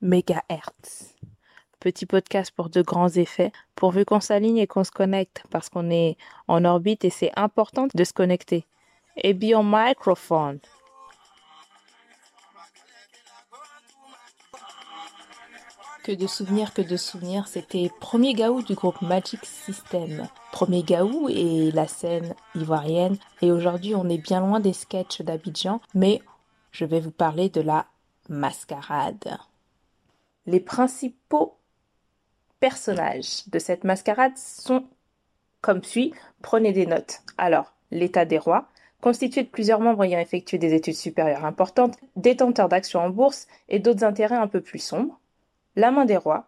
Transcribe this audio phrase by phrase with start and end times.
[0.00, 1.14] Mégahertz.
[1.78, 5.90] Petit podcast pour de grands effets, pourvu qu'on s'aligne et qu'on se connecte, parce qu'on
[5.90, 6.16] est
[6.48, 8.64] en orbite et c'est important de se connecter.
[9.16, 10.58] Et bien microphone.
[16.02, 17.46] Que de souvenirs, que de souvenirs.
[17.46, 20.26] C'était premier Gaou du groupe Magic System.
[20.50, 23.18] Premier Gaou et la scène ivoirienne.
[23.42, 26.22] Et aujourd'hui, on est bien loin des sketchs d'Abidjan, mais
[26.72, 27.84] je vais vous parler de la
[28.30, 29.36] mascarade.
[30.46, 31.58] Les principaux
[32.60, 34.84] personnages de cette mascarade sont
[35.60, 36.14] comme suit.
[36.40, 37.20] Prenez des notes.
[37.36, 38.68] Alors, l'état des rois,
[39.02, 43.80] constitué de plusieurs membres ayant effectué des études supérieures importantes, détenteurs d'actions en bourse et
[43.80, 45.19] d'autres intérêts un peu plus sombres
[45.76, 46.46] la main des rois,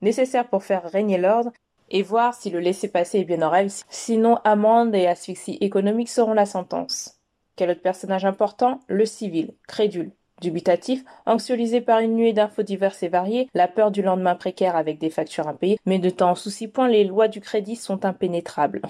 [0.00, 1.52] nécessaire pour faire régner l'ordre
[1.90, 6.34] et voir si le laisser-passer est bien en règle, sinon amende et asphyxie économique seront
[6.34, 7.18] la sentence.
[7.56, 8.80] Quel autre personnage important?
[8.86, 14.02] Le civil, crédule, dubitatif, anxiolisé par une nuée d'infos diverses et variées, la peur du
[14.02, 17.76] lendemain précaire avec des factures impayées, mais ne t'en soucie point, les lois du crédit
[17.76, 18.80] sont impénétrables.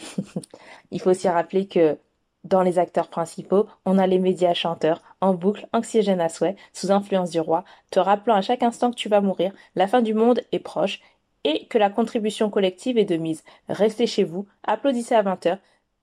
[0.91, 1.99] Il faut aussi rappeler que
[2.45, 6.91] dans les acteurs principaux, on a les médias chanteurs, en boucle, anxiogènes à souhait, sous
[6.91, 10.15] influence du roi, te rappelant à chaque instant que tu vas mourir, la fin du
[10.15, 11.01] monde est proche,
[11.45, 13.45] et que la contribution collective est de mise.
[13.69, 15.59] Restez chez vous, applaudissez à 20 heures,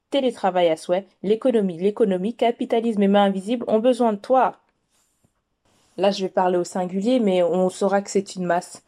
[0.09, 4.57] télétravail à souhait, l'économie, l'économie, capitalisme et mains invisibles ont besoin de toi.
[5.97, 8.83] Là, je vais parler au singulier, mais on saura que c'est une masse.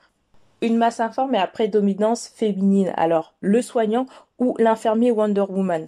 [0.61, 2.93] Une masse informe et à prédominance féminine.
[2.95, 4.05] Alors, le soignant
[4.37, 5.87] ou l'infirmier Wonder Woman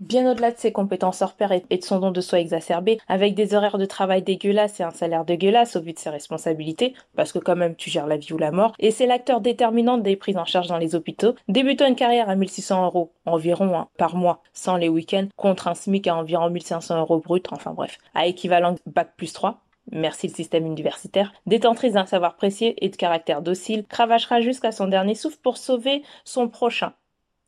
[0.00, 3.34] bien au-delà de ses compétences hors pair et de son don de soi exacerbé, avec
[3.34, 7.32] des horaires de travail dégueulasses et un salaire dégueulasse au vu de ses responsabilités, parce
[7.32, 10.16] que quand même tu gères la vie ou la mort, et c'est l'acteur déterminant des
[10.16, 14.16] prises en charge dans les hôpitaux, débutant une carrière à 1600 euros environ hein, par
[14.16, 18.26] mois, sans les week-ends, contre un SMIC à environ 1500 euros brut, enfin bref, à
[18.26, 19.60] équivalent bac plus 3,
[19.92, 24.86] Merci le système universitaire, détentrice d'un savoir précieux et de caractère docile, cravachera jusqu'à son
[24.86, 26.94] dernier souffle pour sauver son prochain.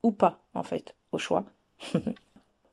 [0.03, 1.45] Ou pas, en fait, au choix.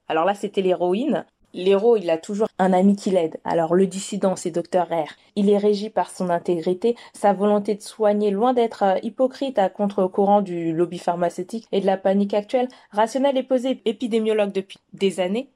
[0.08, 1.26] Alors là, c'était l'héroïne.
[1.54, 3.40] L'héros, il a toujours un ami qui l'aide.
[3.44, 5.14] Alors le dissident, c'est Dr R.
[5.36, 9.70] Il est régi par son intégrité, sa volonté de soigner, loin d'être euh, hypocrite à
[9.70, 15.20] contre-courant du lobby pharmaceutique et de la panique actuelle, rationnel et posé, épidémiologue depuis des
[15.20, 15.48] années,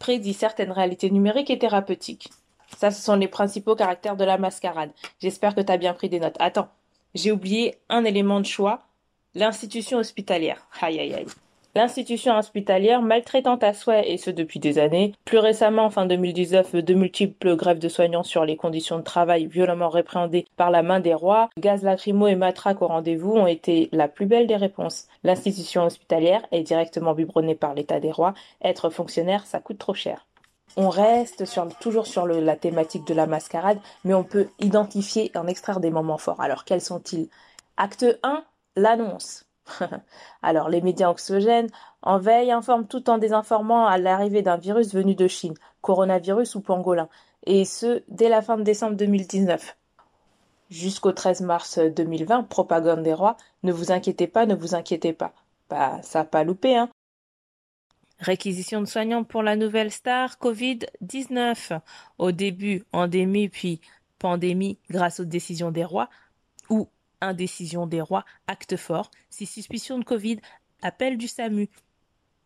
[0.00, 2.28] prédit certaines réalités numériques et thérapeutiques.
[2.76, 4.90] Ça, ce sont les principaux caractères de la mascarade.
[5.20, 6.36] J'espère que tu as bien pris des notes.
[6.40, 6.68] Attends,
[7.14, 8.82] j'ai oublié un élément de choix,
[9.36, 10.66] l'institution hospitalière.
[10.80, 11.26] Aïe aïe aïe.
[11.76, 16.76] L'institution hospitalière, maltraitante à souhait, et ce depuis des années, plus récemment, en fin 2019,
[16.76, 21.00] de multiples grèves de soignants sur les conditions de travail violemment répréhendées par la main
[21.00, 25.04] des rois, gaz lacrymo et matraque au rendez-vous ont été la plus belle des réponses.
[25.22, 28.32] L'institution hospitalière est directement biberonnée par l'état des rois.
[28.64, 30.24] Être fonctionnaire, ça coûte trop cher.
[30.78, 31.44] On reste
[31.78, 35.90] toujours sur la thématique de la mascarade, mais on peut identifier et en extraire des
[35.90, 36.40] moments forts.
[36.40, 37.28] Alors, quels sont-ils?
[37.76, 38.44] Acte 1,
[38.76, 39.45] l'annonce.
[40.42, 41.68] Alors, les médias anxiogènes
[42.02, 46.60] en veille informent tout en désinformant à l'arrivée d'un virus venu de Chine, coronavirus ou
[46.60, 47.08] pangolin,
[47.46, 49.76] et ce, dès la fin de décembre 2019.
[50.70, 55.32] Jusqu'au 13 mars 2020, propagande des rois, ne vous inquiétez pas, ne vous inquiétez pas.
[55.70, 56.88] Bah, ça n'a pas loupé, hein.
[58.18, 61.80] Réquisition de soignants pour la nouvelle star Covid-19.
[62.18, 63.80] Au début, endémie puis
[64.18, 66.08] pandémie grâce aux décisions des rois,
[67.20, 69.10] Indécision des rois, acte fort.
[69.30, 70.38] Si suspicion de Covid,
[70.82, 71.68] appel du SAMU.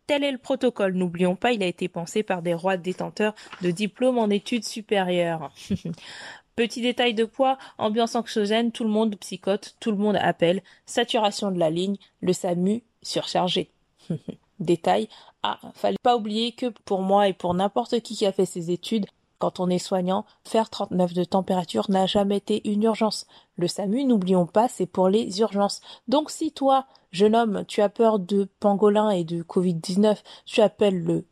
[0.07, 0.95] Tel est le protocole.
[0.95, 5.53] N'oublions pas, il a été pensé par des rois détenteurs de diplômes en études supérieures.
[6.57, 11.51] Petit détail de poids, ambiance anxiogène, tout le monde psychote, tout le monde appelle, saturation
[11.51, 13.71] de la ligne, le SAMU surchargé.
[14.61, 15.09] détail,
[15.43, 18.71] ah, fallait pas oublier que pour moi et pour n'importe qui qui a fait ses
[18.71, 19.07] études,
[19.41, 23.27] quand on est soignant, faire 39 de température n'a jamais été une urgence.
[23.57, 25.81] Le SAMU, n'oublions pas, c'est pour les urgences.
[26.09, 31.03] Donc si toi, jeune homme, tu as peur de pangolin et de Covid-19, tu appelles
[31.03, 31.25] le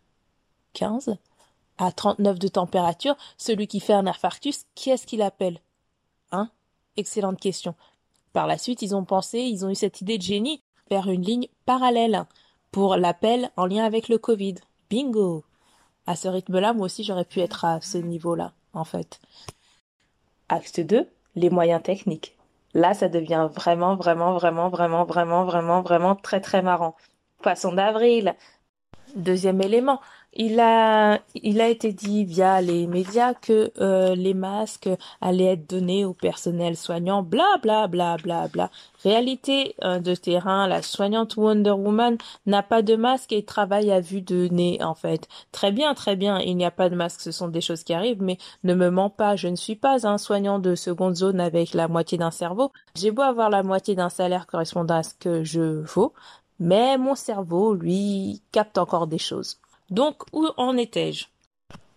[0.73, 1.19] 15
[1.77, 5.61] à 39 de température, celui qui fait un infarctus, qui est-ce qu'il appelle?
[6.33, 6.51] Hein?
[6.97, 7.75] Excellente question.
[8.33, 11.23] Par la suite, ils ont pensé, ils ont eu cette idée de génie, faire une
[11.23, 12.25] ligne parallèle
[12.73, 14.55] pour l'appel en lien avec le Covid.
[14.89, 15.45] Bingo
[16.09, 19.21] à ce rythme-là, moi aussi, j'aurais pu être à ce niveau-là, en fait.
[20.49, 21.07] Acte 2,
[21.37, 22.35] les moyens techniques.
[22.73, 26.97] Là, ça devient vraiment, vraiment, vraiment, vraiment, vraiment, vraiment, vraiment très, très marrant.
[27.43, 28.35] Poisson d'avril.
[29.17, 30.01] Deuxième élément,
[30.39, 34.89] il a, il a été dit via les médias que euh, les masques
[35.21, 38.71] allaient être donnés au personnel soignant, bla bla bla bla bla.
[39.03, 43.99] Réalité euh, de terrain, la soignante Wonder Woman n'a pas de masque et travaille à
[43.99, 45.27] vue de nez en fait.
[45.51, 47.93] Très bien, très bien, il n'y a pas de masque, ce sont des choses qui
[47.93, 51.41] arrivent, mais ne me mens pas, je ne suis pas un soignant de seconde zone
[51.41, 52.71] avec la moitié d'un cerveau.
[52.95, 56.13] J'ai beau avoir la moitié d'un salaire correspondant à ce que je vaux,
[56.61, 59.59] mais mon cerveau, lui, capte encore des choses.
[59.91, 61.27] Donc, où en étais-je?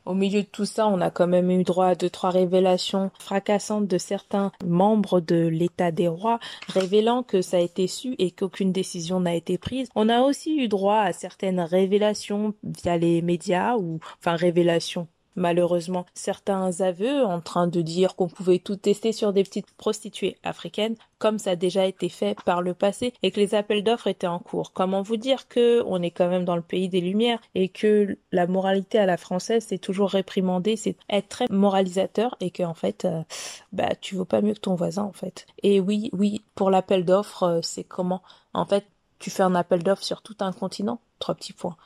[0.06, 3.12] Au milieu de tout ça, on a quand même eu droit à deux, trois révélations
[3.20, 6.40] fracassantes de certains membres de l'état des rois,
[6.70, 9.90] révélant que ça a été su et qu'aucune décision n'a été prise.
[9.94, 16.06] On a aussi eu droit à certaines révélations via les médias ou, enfin, révélations Malheureusement,
[16.14, 20.96] certains aveux en train de dire qu'on pouvait tout tester sur des petites prostituées africaines,
[21.20, 24.28] comme ça a déjà été fait par le passé, et que les appels d'offres étaient
[24.28, 24.74] en cours.
[24.74, 28.18] Comment vous dire que on est quand même dans le pays des lumières et que
[28.34, 32.74] la moralité à la française c'est toujours réprimander, c'est être très moralisateur et que en
[32.74, 33.24] fait, euh,
[33.72, 35.46] bah tu vaux pas mieux que ton voisin en fait.
[35.64, 38.22] Et oui, oui, pour l'appel d'offres, euh, c'est comment?
[38.54, 38.86] En fait,
[39.20, 41.00] tu fais un appel d'offres sur tout un continent?
[41.20, 41.78] Trois petits points.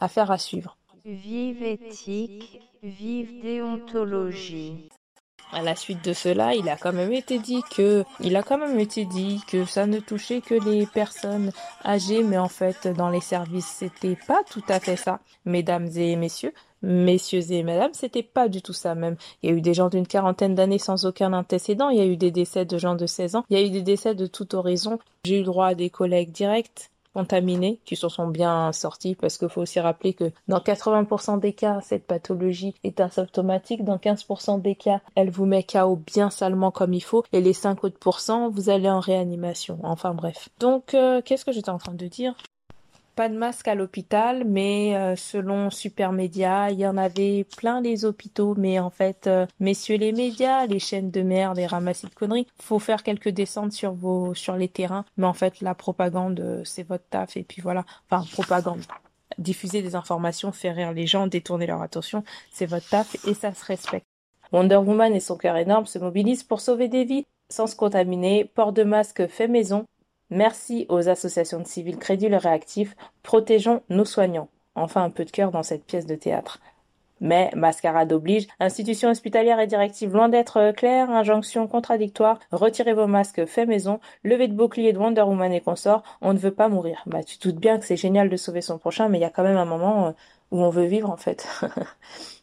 [0.00, 0.77] Affaire à suivre.
[1.08, 4.90] Vive éthique, vive déontologie.
[5.52, 8.04] À la suite de cela, il a quand même été dit que,
[9.64, 11.50] ça ne touchait que les personnes
[11.82, 15.20] âgées, mais en fait, dans les services, c'était pas tout à fait ça.
[15.46, 16.52] Mesdames et messieurs,
[16.82, 19.16] messieurs et mesdames, c'était pas du tout ça même.
[19.42, 22.06] Il y a eu des gens d'une quarantaine d'années sans aucun antécédent, il y a
[22.06, 24.26] eu des décès de gens de 16 ans, il y a eu des décès de
[24.26, 24.98] tout horizon.
[25.24, 29.48] J'ai eu droit à des collègues directs contaminés qui se sont bien sortis parce qu'il
[29.48, 33.84] faut aussi rappeler que dans 80% des cas, cette pathologie est asymptomatique.
[33.84, 37.24] Dans 15% des cas, elle vous met KO bien salement comme il faut.
[37.32, 37.98] Et les 5 autres
[38.50, 39.78] vous allez en réanimation.
[39.82, 40.48] Enfin bref.
[40.58, 42.34] Donc, euh, qu'est-ce que j'étais en train de dire?
[43.18, 47.80] Pas de masque à l'hôpital, mais euh, selon Super Média, il y en avait plein
[47.80, 48.54] les hôpitaux.
[48.56, 52.46] Mais en fait, euh, messieurs les médias, les chaînes de merde, les ramassis de conneries,
[52.62, 55.04] faut faire quelques descentes sur vos, sur les terrains.
[55.16, 57.36] Mais en fait, la propagande, euh, c'est votre taf.
[57.36, 58.82] Et puis voilà, enfin propagande.
[59.36, 62.22] Diffuser des informations, faire rire les gens, détourner leur attention,
[62.52, 64.06] c'est votre taf et ça se respecte.
[64.52, 68.44] Wonder Woman et son cœur énorme se mobilisent pour sauver des vies sans se contaminer,
[68.44, 69.86] port de masque fait maison,
[70.30, 74.48] Merci aux associations de civils crédules et réactifs, protégeons nos soignants.
[74.74, 76.60] Enfin un peu de cœur dans cette pièce de théâtre.
[77.20, 83.44] Mais, mascarade oblige, institution hospitalière et directive loin d'être claire, injonction contradictoire, retirez vos masques
[83.46, 87.02] fait maison, levée de bouclier de Wonder Woman et consorts, on ne veut pas mourir.
[87.06, 89.30] Bah, tu doutes bien que c'est génial de sauver son prochain, mais il y a
[89.30, 90.12] quand même un moment euh,
[90.52, 91.48] où on veut vivre, en fait.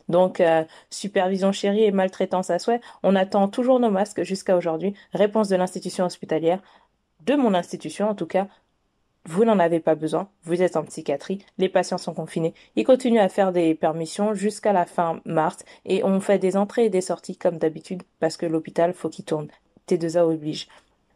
[0.09, 4.93] Donc, euh, supervision chérie et maltraitance à souhait, on attend toujours nos masques jusqu'à aujourd'hui.
[5.13, 6.59] Réponse de l'institution hospitalière
[7.25, 8.47] de mon institution en tout cas,
[9.27, 12.53] vous n'en avez pas besoin, vous êtes en psychiatrie, les patients sont confinés.
[12.75, 16.85] Ils continuent à faire des permissions jusqu'à la fin mars et on fait des entrées
[16.85, 19.47] et des sorties comme d'habitude parce que l'hôpital faut qu'il tourne.
[19.87, 20.67] T2A oblige.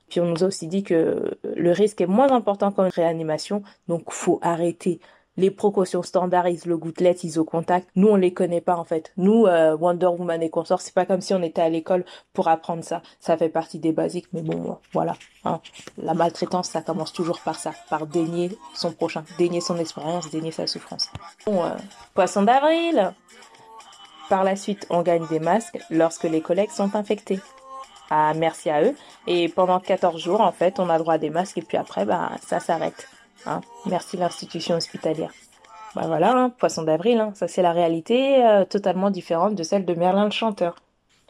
[0.09, 4.11] Puis on nous a aussi dit que le risque est moins important qu'en réanimation, donc
[4.11, 4.99] faut arrêter
[5.37, 7.87] les précautions standards, le gouttelette, au contact.
[7.95, 9.11] Nous, on les connaît pas en fait.
[9.17, 12.47] Nous, euh, Wonder Woman et consorts, c'est pas comme si on était à l'école pour
[12.47, 13.01] apprendre ça.
[13.19, 15.15] Ça fait partie des basiques, mais bon, voilà.
[15.45, 15.61] Hein.
[15.97, 20.51] La maltraitance, ça commence toujours par ça, par dénier son prochain, dénier son expérience, dénier
[20.51, 21.09] sa souffrance.
[21.45, 21.69] Bon, euh,
[22.13, 23.13] poisson d'avril.
[24.29, 27.39] Par la suite, on gagne des masques lorsque les collègues sont infectés.
[28.11, 28.95] Ah, merci à eux.
[29.27, 32.05] Et pendant 14 jours, en fait, on a droit à des masques et puis après,
[32.05, 33.07] bah, ça s'arrête.
[33.45, 33.61] Hein.
[33.85, 35.31] Merci l'institution hospitalière.
[35.95, 37.31] Bah voilà, hein, poisson d'avril, hein.
[37.33, 40.75] ça c'est la réalité euh, totalement différente de celle de Merlin le chanteur.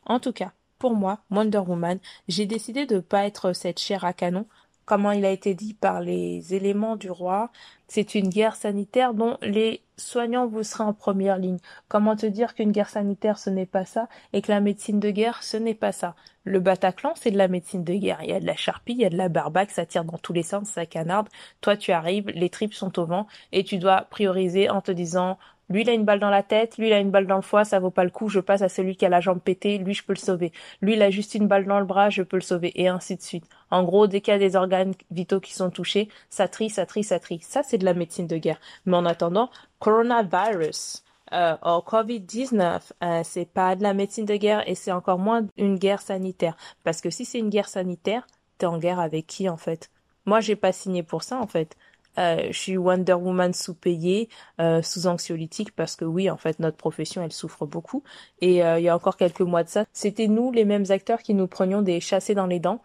[0.06, 4.04] En tout cas, pour moi, Wonder Woman, j'ai décidé de ne pas être cette chair
[4.04, 4.45] à canon,
[4.90, 7.52] comment il a été dit par les éléments du roi,
[7.88, 11.60] c'est une guerre sanitaire dont les soignants vous serez en première ligne.
[11.88, 15.12] Comment te dire qu'une guerre sanitaire ce n'est pas ça et que la médecine de
[15.12, 16.16] guerre ce n'est pas ça?
[16.44, 18.24] Le Bataclan c'est de la médecine de guerre.
[18.24, 20.18] Il y a de la charpie, il y a de la barbaque, ça tire dans
[20.18, 21.30] tous les sens, ça canarde.
[21.62, 25.38] Toi tu arrives, les tripes sont au vent et tu dois prioriser en te disant
[25.69, 27.42] lui, il a une balle dans la tête, lui, il a une balle dans le
[27.42, 29.78] foie, ça vaut pas le coup, je passe à celui qui a la jambe pétée,
[29.78, 30.52] lui, je peux le sauver.
[30.81, 33.16] Lui, il a juste une balle dans le bras, je peux le sauver, et ainsi
[33.16, 33.45] de suite.
[33.71, 36.85] En gros, dès qu'il y a des organes vitaux qui sont touchés, ça trie, ça
[36.85, 37.40] trie, ça trie.
[37.42, 38.59] Ça, c'est de la médecine de guerre.
[38.85, 39.49] Mais en attendant,
[39.80, 45.45] coronavirus, euh, Covid-19, euh, c'est pas de la médecine de guerre et c'est encore moins
[45.57, 46.56] une guerre sanitaire.
[46.83, 48.26] Parce que si c'est une guerre sanitaire,
[48.57, 49.92] t'es en guerre avec qui en fait?
[50.26, 51.76] Moi, j'ai pas signé pour ça en fait.
[52.18, 56.78] Euh, je suis Wonder Woman sous-payée, euh, sous anxiolytique, parce que oui, en fait, notre
[56.78, 58.04] profession, elle souffre beaucoup.
[58.42, 61.21] Et euh, il y a encore quelques mois de ça, c'était nous, les mêmes acteurs,
[61.21, 62.81] qui nous prenions des chassés dans les dents.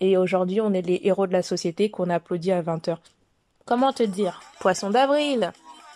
[0.00, 3.02] Et aujourd'hui, on est les héros de la société qu'on applaudit à 20 heures.
[3.66, 4.40] Comment te dire?
[4.60, 5.52] Poisson d'avril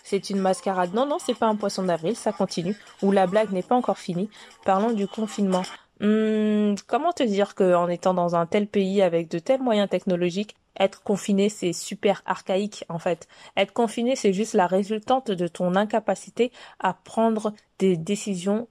[0.07, 0.93] c'est une mascarade.
[0.93, 2.77] Non, non, c'est pas un poisson d'avril, ça continue.
[3.03, 4.29] Ou la blague n'est pas encore finie.
[4.65, 5.63] Parlons du confinement.
[6.01, 10.57] Hum, comment te dire qu'en étant dans un tel pays avec de tels moyens technologiques,
[10.79, 13.29] être confiné, c'est super archaïque en fait.
[13.57, 18.69] Être confiné, c'est juste la résultante de ton incapacité à prendre des décisions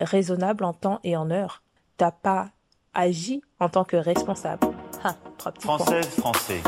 [0.00, 1.62] raisonnables en temps et en heure.
[1.96, 2.50] T'as pas
[2.94, 4.68] agi en tant que responsable.
[5.04, 6.62] Ah, trois petits Française, français.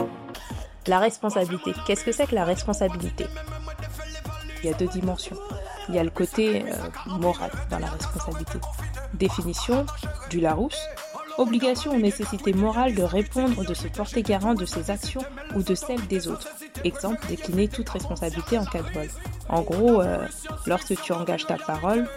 [0.87, 1.73] La responsabilité.
[1.87, 3.27] Qu'est-ce que c'est que la responsabilité?
[4.63, 5.37] Il y a deux dimensions.
[5.89, 6.75] Il y a le côté euh,
[7.07, 8.59] moral dans la responsabilité.
[9.15, 9.87] Définition
[10.31, 10.89] du Larousse.
[11.39, 15.25] Obligation ou nécessité morale de répondre, de se porter garant de ses actions
[15.55, 16.49] ou de celles des autres.
[16.85, 19.09] Exemple, décliner toute responsabilité en cas de vol.
[19.49, 20.27] En gros, euh,
[20.67, 22.09] lorsque tu engages ta parole,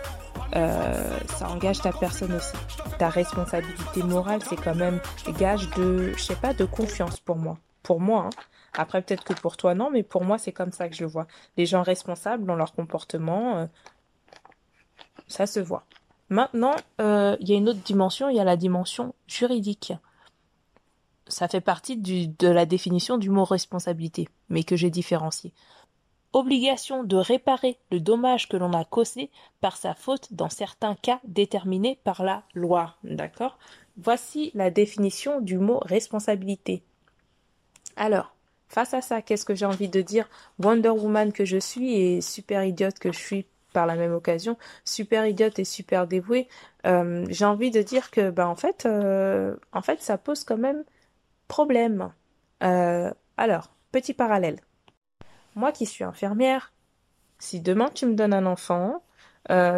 [0.56, 2.56] euh, ça engage ta personne aussi.
[3.00, 5.00] Ta responsabilité morale, c'est quand même
[5.38, 7.58] gage de, je sais pas, de confiance pour moi.
[7.84, 8.30] Pour moi, hein.
[8.78, 11.10] Après, peut-être que pour toi, non, mais pour moi, c'est comme ça que je le
[11.10, 11.28] vois.
[11.58, 13.66] Les gens responsables dans leur comportement, euh,
[15.28, 15.86] ça se voit.
[16.30, 19.94] Maintenant, euh, il y a une autre dimension, il y a la dimension juridique.
[21.28, 25.54] Ça fait partie de la définition du mot responsabilité, mais que j'ai différencié.
[26.34, 31.20] Obligation de réparer le dommage que l'on a causé par sa faute dans certains cas
[31.24, 32.96] déterminés par la loi.
[33.04, 33.58] D'accord?
[33.98, 36.84] Voici la définition du mot responsabilité.
[37.96, 38.36] Alors,
[38.68, 40.28] face à ça, qu'est-ce que j'ai envie de dire?
[40.60, 44.58] Wonder Woman que je suis et super idiote que je suis par la même occasion,
[44.86, 46.48] super idiote et super dévouée,
[46.88, 50.58] euh, j'ai envie de dire que, ben, en fait, euh, en fait, ça pose quand
[50.58, 50.86] même
[51.50, 52.14] problème.
[52.64, 54.62] Euh, alors, petit parallèle.
[55.56, 56.72] Moi qui suis infirmière,
[57.38, 59.04] si demain tu me donnes un enfant,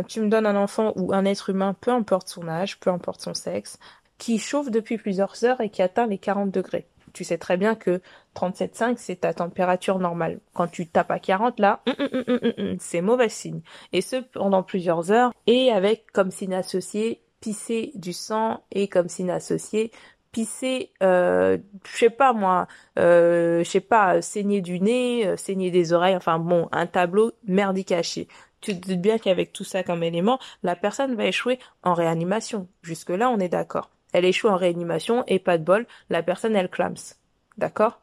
[0.08, 3.22] tu me donnes un enfant ou un être humain, peu importe son âge, peu importe
[3.22, 3.80] son sexe,
[4.20, 6.88] qui chauffe depuis plusieurs heures et qui atteint les 40 degrés
[7.18, 8.00] tu sais très bien que
[8.36, 10.40] 37,5 c'est ta température normale.
[10.54, 13.62] Quand tu tapes à 40 là, hum, hum, hum, c'est mauvais signe.
[13.92, 19.10] Et ce pendant plusieurs heures et avec comme signe associé pisser du sang et comme
[19.10, 19.92] signe associé
[20.32, 21.58] pisser, euh,
[21.92, 22.68] je sais pas moi,
[23.00, 27.32] euh, je sais pas, saigner du nez, euh, saigner des oreilles, enfin bon, un tableau
[27.48, 28.28] merdique caché.
[28.62, 32.68] Tu te dis bien qu'avec tout ça comme élément, la personne va échouer en réanimation.
[32.84, 33.90] Jusque là, on est d'accord.
[34.14, 37.16] Elle échoue en réanimation et pas de bol, la personne elle clams.
[37.58, 38.00] D'accord?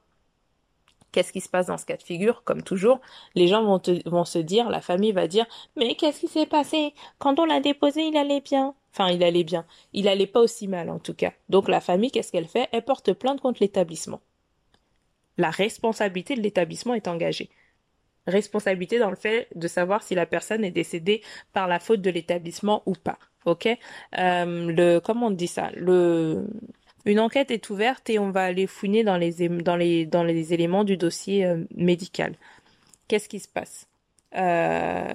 [1.13, 2.43] Qu'est-ce qui se passe dans ce cas de figure?
[2.43, 3.01] Comme toujours,
[3.37, 5.47] les gens vont, vont se dire, la famille va dire,
[5.77, 6.93] mais qu'est-ce qui s'est passé?
[7.19, 8.75] Quand on l'a déposé, il allait bien.
[8.93, 9.65] Enfin, il allait bien.
[9.93, 11.33] Il allait pas aussi mal en tout cas.
[11.49, 12.69] Donc la famille, qu'est-ce qu'elle fait?
[12.73, 14.21] Elle porte plainte contre l'établissement.
[15.37, 17.49] La responsabilité de l'établissement est engagée.
[18.27, 22.11] Responsabilité dans le fait de savoir si la personne est décédée par la faute de
[22.11, 23.67] l'établissement ou pas ok?
[23.67, 25.71] Euh, le comment on dit ça?
[25.75, 26.47] Le
[27.05, 31.63] une enquête est ouverte et on va aller fouiner dans les éléments du dossier euh,
[31.75, 32.35] médical
[33.09, 33.89] qu'est-ce qui se passe?
[34.37, 35.13] Euh,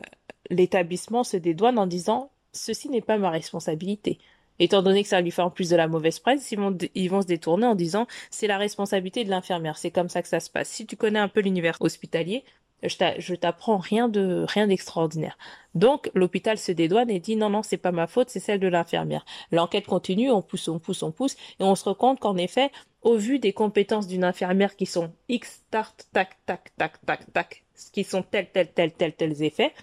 [0.49, 4.19] l'établissement se dédouane en disant ceci n'est pas ma responsabilité
[4.59, 7.27] étant donné que ça lui fait en plus de la mauvaise presse, ils vont se
[7.27, 9.77] détourner en disant c'est la responsabilité de l'infirmière.
[9.77, 10.67] C'est comme ça que ça se passe.
[10.67, 12.43] Si tu connais un peu l'univers hospitalier,
[12.83, 15.37] je t'apprends rien de rien d'extraordinaire.
[15.75, 18.67] Donc l'hôpital se dédouane et dit non non c'est pas ma faute c'est celle de
[18.67, 19.25] l'infirmière.
[19.51, 22.71] L'enquête continue on pousse on pousse on pousse et on se rend compte qu'en effet
[23.01, 27.63] au vu des compétences d'une infirmière qui sont x start tac tac tac tac tac
[27.93, 29.73] qui sont tels tels tels tels tels effets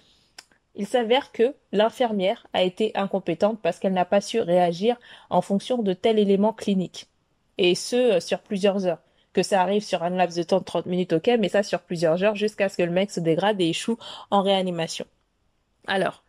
[0.75, 4.97] il s'avère que l'infirmière a été incompétente parce qu'elle n'a pas su réagir
[5.31, 7.07] en fonction de tel élément clinique
[7.57, 9.01] et ce sur plusieurs heures
[9.33, 11.81] que ça arrive sur un laps de temps de 30 minutes, ok, mais ça sur
[11.81, 13.97] plusieurs heures jusqu'à ce que le mec se dégrade et échoue
[14.31, 15.05] en réanimation.
[15.85, 16.23] Alors,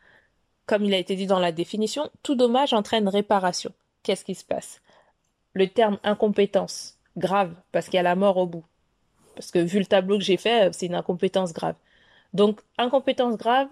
[0.67, 3.73] comme il a été dit dans la définition, tout dommage entraîne réparation.
[4.03, 4.81] Qu'est-ce qui se passe?
[5.55, 8.65] Le terme incompétence, grave, parce qu'il y a la mort au bout.
[9.35, 11.77] Parce que vu le tableau que j'ai fait, c'est une incompétence grave.
[12.35, 13.69] Donc, incompétence grave,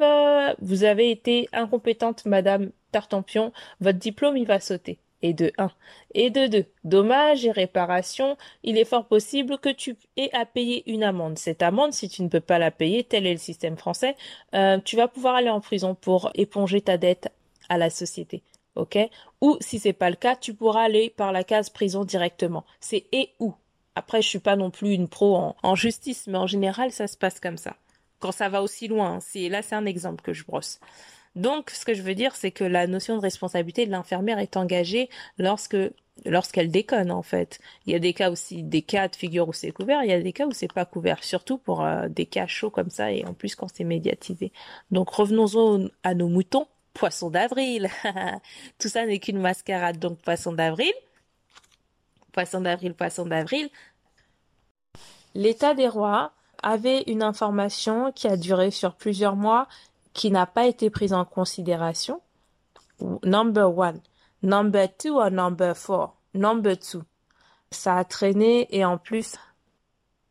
[0.61, 5.71] vous avez été incompétente, madame Tartampion, votre diplôme, il va sauter et de 1.
[6.15, 6.65] Et de 2.
[6.85, 11.39] Dommage et réparation, il est fort possible que tu aies à payer une amende.
[11.39, 14.17] Cette amende, si tu ne peux pas la payer, tel est le système français,
[14.55, 17.33] euh, tu vas pouvoir aller en prison pour éponger ta dette
[17.69, 18.43] à la société.
[18.77, 18.99] Ok?
[19.41, 22.65] Ou si c'est pas le cas, tu pourras aller par la case prison directement.
[22.81, 23.55] C'est et ou.
[23.95, 27.17] Après, je suis pas non plus une pro en, justice, mais en général, ça se
[27.17, 27.77] passe comme ça.
[28.21, 30.81] Quand ça va aussi loin, c'est là, c'est un exemple que je brosse.
[31.37, 34.57] Donc, ce que je veux dire, c'est que la notion de responsabilité de l'infirmière est
[34.57, 35.77] engagée lorsque
[36.25, 37.61] lorsqu'elle déconne en fait.
[37.85, 40.15] Il y a des cas aussi, des cas de figure où c'est couvert, il y
[40.15, 43.13] a des cas où c'est pas couvert, surtout pour euh, des cas chauds comme ça
[43.13, 44.53] et en plus quand c'est médiatisé.
[44.91, 47.91] Donc revenons à nos moutons, poisson d'avril.
[48.79, 50.93] Tout ça n'est qu'une mascarade, donc poisson d'avril.
[52.33, 53.69] Poisson d'avril, poisson d'avril.
[55.35, 59.69] L'état des rois avait une information qui a duré sur plusieurs mois,
[60.17, 62.23] qui n'a pas été prise en considération.
[63.23, 64.01] Number one.
[64.43, 66.17] Number two or number four?
[66.33, 67.03] Number two.
[67.71, 69.37] Ça a traîné et en plus,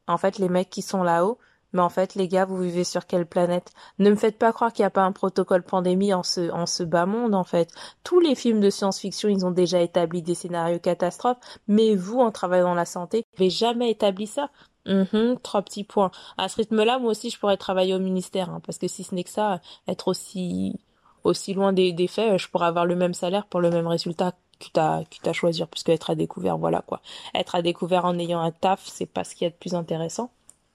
[0.07, 1.37] en fait, les mecs qui sont là-haut,
[1.75, 3.73] mais en fait, les gars, vous vivez sur quelle planète?
[3.99, 6.65] Ne me faites pas croire qu'il n'y a pas un protocole pandémie en ce, en
[6.65, 7.69] ce bas monde, en fait.
[8.03, 12.31] Tous les films de science-fiction, ils ont déjà établi des scénarios catastrophes, mais vous, en
[12.31, 14.49] travaillant dans la santé, vous n'avez jamais établi ça.
[14.85, 16.11] Mmh, trois petits points.
[16.37, 19.13] À ce rythme-là, moi aussi, je pourrais travailler au ministère, hein, parce que si ce
[19.13, 20.79] n'est que ça, être aussi
[21.23, 24.33] aussi loin des, des faits, je pourrais avoir le même salaire pour le même résultat
[24.59, 27.01] quitte à, quitte à choisir, puisque être à découvert, voilà quoi.
[27.33, 29.73] Être à découvert en ayant un taf, c'est pas ce qu'il y a de plus
[29.75, 30.31] intéressant.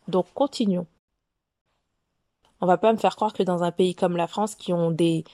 [0.08, 0.86] Donc continuons.
[2.60, 4.90] On va pas me faire croire que dans un pays comme la France, qui ont
[4.90, 5.24] des,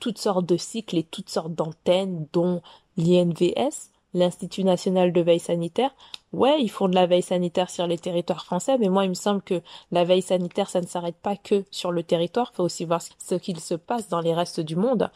[0.00, 2.62] toutes sortes de cycles et toutes sortes d'antennes, dont
[2.96, 5.94] l'INVS, l'Institut national de veille sanitaire,
[6.32, 9.14] ouais, ils font de la veille sanitaire sur les territoires français, mais moi, il me
[9.14, 12.64] semble que la veille sanitaire, ça ne s'arrête pas que sur le territoire, il faut
[12.64, 15.10] aussi voir ce qu'il se passe dans les restes du monde.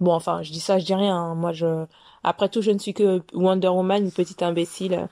[0.00, 1.16] Bon, enfin, je dis ça, je dis rien.
[1.16, 1.34] Hein.
[1.34, 1.52] Moi,
[2.22, 5.08] après tout, je ne suis que Wonder Woman, une petite imbécile,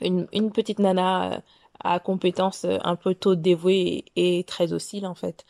[0.00, 1.38] une, une petite nana euh,
[1.84, 5.44] à compétences euh, un peu tôt dévouée et, très docile, en fait.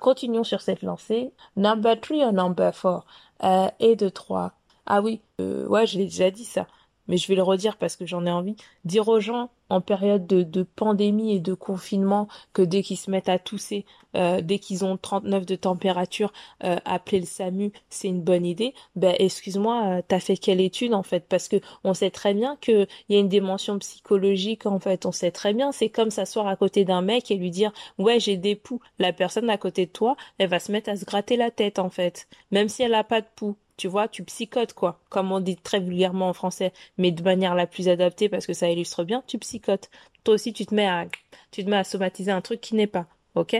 [0.00, 1.32] Continuons sur cette lancée.
[1.56, 3.04] Number 3 ou number 4
[3.44, 4.52] euh, Et de 3.
[4.86, 6.66] Ah oui, euh, ouais, je l'ai déjà dit ça
[7.08, 10.26] mais je vais le redire parce que j'en ai envie, dire aux gens en période
[10.26, 14.84] de, pandémie et de confinement que dès qu'ils se mettent à tousser, euh, dès qu'ils
[14.84, 16.32] ont 39 de température,
[16.62, 18.74] euh, appeler le SAMU, c'est une bonne idée.
[18.96, 21.24] Ben excuse-moi, euh, t'as fait quelle étude en fait?
[21.26, 25.06] Parce que on sait très bien qu'il y a une dimension psychologique en fait.
[25.06, 28.20] On sait très bien, c'est comme s'asseoir à côté d'un mec et lui dire ouais
[28.20, 28.80] j'ai des poux.
[28.98, 31.78] La personne à côté de toi, elle va se mettre à se gratter la tête
[31.78, 35.32] en fait, même si elle a pas de poux tu vois, tu psychotes, quoi, comme
[35.32, 38.70] on dit très vulgairement en français, mais de manière la plus adaptée parce que ça
[38.70, 39.90] illustre bien, tu psychotes.
[40.22, 41.06] Toi aussi, tu te mets à,
[41.50, 43.56] tu te mets somatiser un truc qui n'est pas, ok?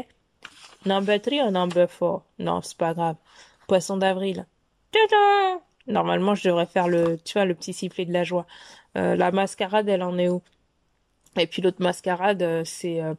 [0.86, 2.22] Number 3 ou number 4?
[2.38, 3.16] Non, c'est pas grave.
[3.66, 4.46] Poisson d'avril.
[5.88, 8.46] Normalement, je devrais faire le, tu le petit sifflet de la joie.
[8.96, 10.40] Euh, la mascarade, elle en est où?
[11.36, 13.14] Et puis l'autre mascarade, euh, c'est, euh,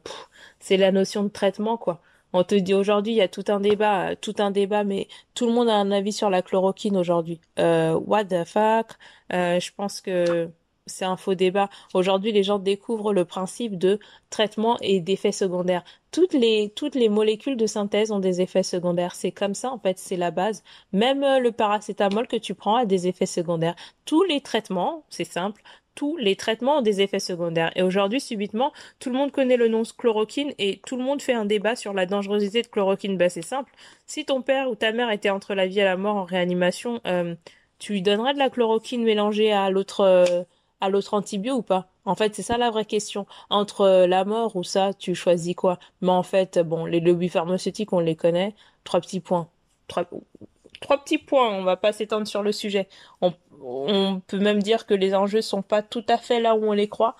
[0.58, 2.00] c'est la notion de traitement, quoi
[2.34, 5.46] on te dit aujourd'hui, il y a tout un débat, tout un débat, mais tout
[5.46, 7.40] le monde a un avis sur la chloroquine aujourd'hui.
[7.60, 8.98] Euh, what the fuck?
[9.32, 10.50] Euh, Je pense que
[10.86, 11.70] c'est un faux débat.
[11.94, 15.84] Aujourd'hui, les gens découvrent le principe de traitement et d'effets secondaires.
[16.10, 19.14] Toutes les toutes les molécules de synthèse ont des effets secondaires.
[19.14, 20.62] C'est comme ça en fait, c'est la base.
[20.92, 23.76] Même euh, le paracétamol que tu prends a des effets secondaires.
[24.04, 25.62] Tous les traitements, c'est simple,
[25.94, 27.72] tous les traitements ont des effets secondaires.
[27.76, 31.32] Et aujourd'hui, subitement, tout le monde connaît le nom chloroquine et tout le monde fait
[31.32, 33.16] un débat sur la dangerosité de chloroquine.
[33.16, 33.72] Bah, c'est simple.
[34.06, 37.00] Si ton père ou ta mère était entre la vie et la mort en réanimation,
[37.06, 37.34] euh,
[37.78, 40.42] tu lui donnerais de la chloroquine mélangée à l'autre euh,
[40.80, 41.88] à l'autre antibio ou pas?
[42.04, 43.26] En fait, c'est ça la vraie question.
[43.50, 45.78] Entre euh, la mort ou ça, tu choisis quoi?
[46.02, 48.54] Mais en fait, bon, les lobbies pharmaceutiques, on les connaît.
[48.84, 49.48] Trois petits points.
[49.88, 50.04] Trois,
[50.80, 51.50] trois petits points.
[51.50, 52.88] On va pas s'étendre sur le sujet.
[53.20, 56.64] On, on peut même dire que les enjeux sont pas tout à fait là où
[56.64, 57.16] on les croit.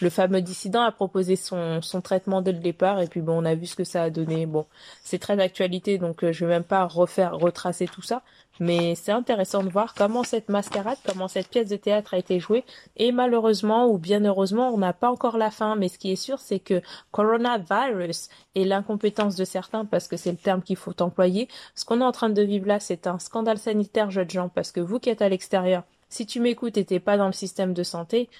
[0.00, 3.54] Le fameux dissident a proposé son, traitement dès le départ et puis bon on a
[3.54, 4.46] vu ce que ça a donné.
[4.46, 4.66] Bon,
[5.02, 8.22] c'est très d'actualité donc euh, je vais même pas refaire retracer tout ça,
[8.60, 12.40] mais c'est intéressant de voir comment cette mascarade, comment cette pièce de théâtre a été
[12.40, 12.64] jouée.
[12.96, 15.76] Et malheureusement ou bien heureusement, on n'a pas encore la fin.
[15.76, 20.30] Mais ce qui est sûr, c'est que coronavirus et l'incompétence de certains, parce que c'est
[20.30, 23.18] le terme qu'il faut employer, ce qu'on est en train de vivre là, c'est un
[23.18, 26.84] scandale sanitaire, jeunes gens, parce que vous qui êtes à l'extérieur, si tu m'écoutes et
[26.84, 28.30] t'es pas dans le système de santé,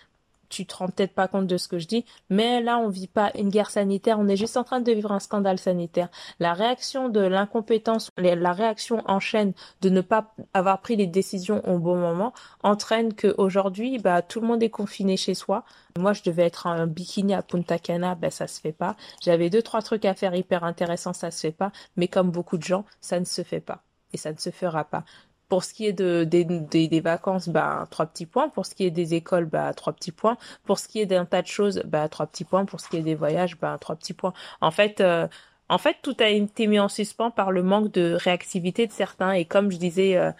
[0.48, 3.06] tu te rends peut-être pas compte de ce que je dis, mais là on vit
[3.08, 6.08] pas une guerre sanitaire, on est juste en train de vivre un scandale sanitaire.
[6.40, 11.66] La réaction de l'incompétence, la réaction en chaîne de ne pas avoir pris les décisions
[11.68, 12.32] au bon moment
[12.62, 15.64] entraîne que aujourd'hui, bah tout le monde est confiné chez soi.
[15.98, 18.96] Moi, je devais être en bikini à Punta Cana, ben ça se fait pas.
[19.22, 21.72] J'avais deux trois trucs à faire hyper intéressants, ça se fait pas.
[21.96, 23.82] Mais comme beaucoup de gens, ça ne se fait pas
[24.12, 25.04] et ça ne se fera pas.
[25.48, 28.48] Pour ce qui est de, des, des, vacances, bah, trois petits points.
[28.48, 30.36] Pour ce qui est des écoles, bah, trois petits points.
[30.64, 32.64] Pour ce qui est d'un tas de choses, bah, trois petits points.
[32.64, 34.34] Pour ce qui est des voyages, bah, trois petits points.
[34.60, 35.26] En fait, euh,
[35.68, 39.32] en fait, tout a été mis en suspens par le manque de réactivité de certains.
[39.32, 40.32] Et comme je disais, euh,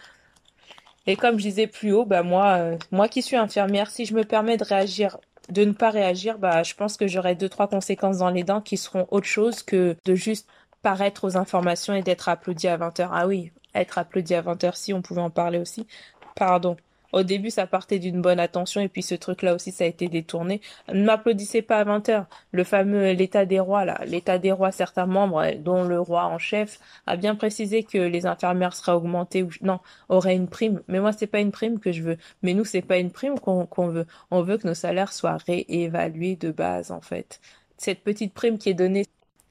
[1.06, 4.14] et comme je disais plus haut, bah, moi, euh, moi qui suis infirmière, si je
[4.14, 5.18] me permets de réagir
[5.48, 8.60] de ne pas réagir, bah, je pense que j'aurai deux, trois conséquences dans les dents
[8.60, 10.48] qui seront autre chose que de juste
[10.82, 13.12] paraître aux informations et d'être applaudi à 20 heures.
[13.14, 15.86] Ah oui, être applaudi à 20h si on pouvait en parler aussi.
[16.34, 16.76] Pardon.
[17.12, 20.08] Au début, ça partait d'une bonne attention et puis ce truc-là aussi, ça a été
[20.08, 20.60] détourné.
[20.92, 22.26] Ne m'applaudissez pas à 20 heures.
[22.52, 26.36] Le fameux l'état des rois, là, l'état des rois, certains membres, dont le roi en
[26.38, 30.82] chef, a bien précisé que les infirmières seraient augmentées ou non, auraient une prime.
[30.86, 32.18] Mais moi, c'est pas une prime que je veux.
[32.42, 34.06] Mais nous, c'est pas une prime qu'on veut.
[34.30, 37.40] On veut que nos salaires soient réévalués de base, en fait
[37.78, 39.06] cette petite prime qui est donnée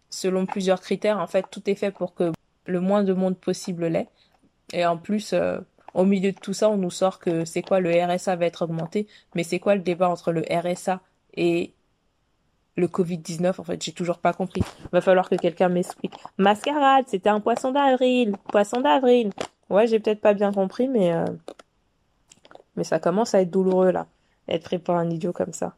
[0.09, 2.31] selon plusieurs critères, en fait, tout est fait pour que
[2.67, 4.09] le moins de monde possible l'ait.
[4.73, 5.59] Et en plus, euh,
[5.93, 8.63] au milieu de tout ça, on nous sort que c'est quoi le RSA va être
[8.63, 11.01] augmenté, mais c'est quoi le débat entre le RSA
[11.33, 11.73] et
[12.75, 14.61] le Covid-19 En fait, j'ai toujours pas compris.
[14.91, 16.13] Va falloir que quelqu'un m'explique.
[16.37, 19.31] Mascarade, c'était un poisson d'avril, poisson d'avril.
[19.69, 21.25] Ouais, j'ai peut-être pas bien compris, mais euh,
[22.75, 24.07] mais ça commence à être douloureux là,
[24.47, 25.75] être pris pour un idiot comme ça.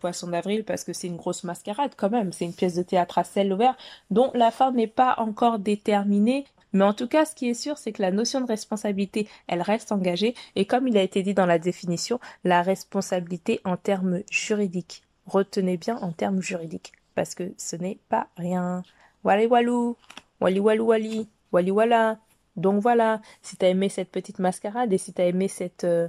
[0.00, 2.32] Poisson d'avril parce que c'est une grosse mascarade quand même.
[2.32, 3.76] C'est une pièce de théâtre à ciel ouvert
[4.10, 6.44] dont la fin n'est pas encore déterminée.
[6.72, 9.62] Mais en tout cas, ce qui est sûr, c'est que la notion de responsabilité, elle
[9.62, 10.34] reste engagée.
[10.56, 15.02] Et comme il a été dit dans la définition, la responsabilité en termes juridiques.
[15.26, 16.92] Retenez bien en termes juridiques.
[17.14, 18.82] Parce que ce n'est pas rien.
[19.24, 19.96] Wally walou.
[20.40, 21.28] Wally walou wali.
[21.52, 22.18] Wally wala.
[22.56, 26.08] Donc voilà, si t'as aimé cette petite mascarade et si t'as aimé cette euh,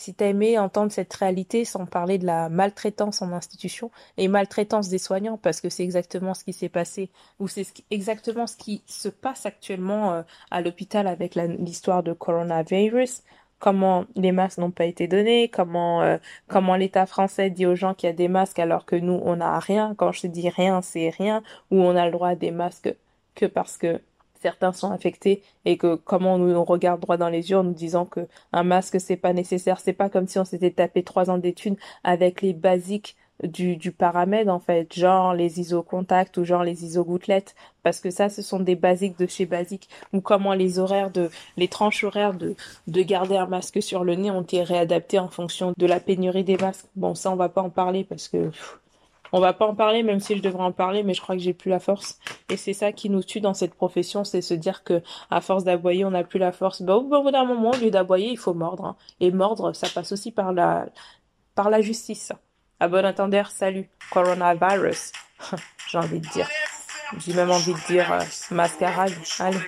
[0.00, 4.88] si t'as aimé entendre cette réalité sans parler de la maltraitance en institution et maltraitance
[4.88, 8.82] des soignants parce que c'est exactement ce qui s'est passé ou c'est exactement ce qui
[8.86, 13.22] se passe actuellement euh, à l'hôpital avec l'histoire de coronavirus
[13.58, 16.16] comment les masques n'ont pas été donnés, comment euh,
[16.48, 19.36] comment l'État français dit aux gens qu'il y a des masques alors que nous on
[19.36, 19.94] n'a rien.
[19.98, 21.42] Quand je dis rien, c'est rien.
[21.70, 22.94] Ou on a le droit à des masques
[23.34, 24.00] que parce que
[24.40, 27.74] certains sont infectés et que comment on nous regarde droit dans les yeux en nous
[27.74, 31.30] disant que un masque c'est pas nécessaire, c'est pas comme si on s'était tapé trois
[31.30, 36.44] ans d'études avec les basiques du, du paramède en fait, genre les ISO contact ou
[36.44, 40.20] genre les ISO gouttelettes, parce que ça ce sont des basiques de chez basique, ou
[40.20, 42.54] comment les horaires de les tranches horaires de,
[42.86, 46.44] de garder un masque sur le nez ont été réadaptés en fonction de la pénurie
[46.44, 46.86] des masques.
[46.96, 48.50] Bon ça on va pas en parler parce que
[49.32, 51.42] on va pas en parler, même si je devrais en parler, mais je crois que
[51.42, 52.18] j'ai plus la force.
[52.48, 55.64] Et c'est ça qui nous tue dans cette profession, c'est se dire que à force
[55.64, 56.82] d'aboyer, on n'a plus la force.
[56.82, 58.84] Bah, au bout d'un moment, au lieu d'aboyer, il faut mordre.
[58.84, 58.96] Hein.
[59.20, 60.86] Et mordre, ça passe aussi par la,
[61.54, 62.32] par la justice.
[62.80, 63.88] À bon entendeur, salut.
[64.10, 65.12] Coronavirus.
[65.90, 66.48] j'ai envie de dire.
[67.18, 69.12] J'ai même envie de dire euh, mascarade.
[69.38, 69.58] Allez,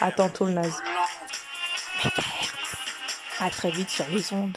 [0.00, 0.82] à tantôt le naze.
[3.38, 4.56] À très vite sur les ondes.